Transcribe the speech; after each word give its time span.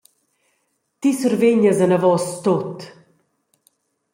Ti 1.05 1.11
survegnas 1.21 1.79
anavos 1.87 2.25
tut. 2.47 2.79